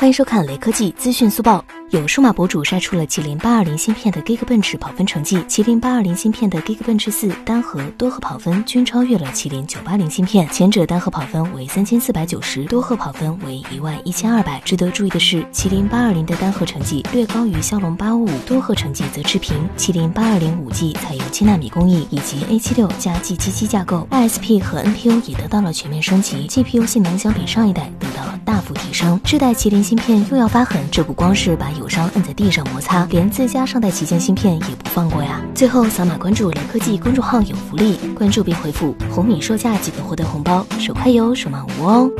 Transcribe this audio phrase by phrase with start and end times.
[0.00, 1.62] 欢迎收看雷科技资讯速报。
[1.90, 14.58] 有数码博主晒出了麒麟八二零芯片的 Geekbench 跑分成绩，麒麟八二零芯片的 Geekbench 四单核、多核跑分均超越了麒麟九八零芯片，前者单核跑分为三千四百九十，多核跑分为一万一千二百。
[14.64, 19.68] 值得注意的是，麒麟八二零的单核成绩略高于骁龙八五五，多核成绩则持平。
[19.76, 27.92] 麒麟八二零五 G 采用七纳米工艺以及 A 七六加 G 七七架构，ISP 和 NPU 也得到了全面升级，GPU 性能相比上一代
[28.44, 29.20] 大幅提升。
[29.24, 35.40] 这代麒麟芯片又要发狠，这不光是把友商摁在地上摩擦，连自家上代旗舰芯片也不放过呀！
[35.54, 42.10] 最后扫码关注联科技公众号有福利，关注并回复“红米售价”即可获得红包，手快有，手慢无哦。